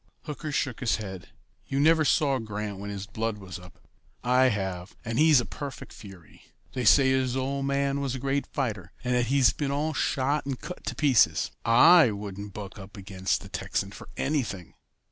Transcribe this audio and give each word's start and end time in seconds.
Hooker 0.23 0.51
shook 0.51 0.79
his 0.79 0.95
head. 0.95 1.29
"You 1.67 1.79
never 1.79 2.03
saw 2.03 2.39
Grant 2.39 2.79
when 2.79 2.89
his 2.89 3.05
blood 3.05 3.37
was 3.37 3.59
up. 3.59 3.77
I 4.23 4.45
have, 4.45 4.95
and 5.05 5.19
he's 5.19 5.39
a 5.39 5.45
perfect 5.45 5.93
fury. 5.93 6.41
They 6.73 6.85
say 6.85 7.11
his 7.11 7.37
old 7.37 7.67
man 7.67 8.01
was 8.01 8.15
a 8.15 8.19
great 8.19 8.47
fighter, 8.47 8.93
and 9.03 9.13
that 9.13 9.27
he's 9.27 9.53
been 9.53 9.69
all 9.69 9.93
shot 9.93 10.47
and 10.47 10.59
cut 10.59 10.85
to 10.85 10.95
pieces. 10.95 11.51
I 11.63 12.09
wouldn't 12.09 12.51
buck 12.55 12.79
up 12.79 12.97
against 12.97 13.41
the 13.41 13.49
Texan 13.49 13.91
for 13.91 14.09
anything." 14.17 14.73